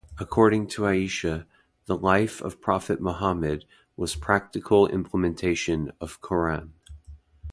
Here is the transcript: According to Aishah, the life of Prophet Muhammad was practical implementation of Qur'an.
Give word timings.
According 0.17 0.65
to 0.69 0.81
Aishah, 0.85 1.45
the 1.85 1.95
life 1.95 2.41
of 2.41 2.59
Prophet 2.59 2.99
Muhammad 2.99 3.65
was 3.95 4.15
practical 4.15 4.87
implementation 4.87 5.91
of 6.01 6.19
Qur'an. 6.21 6.73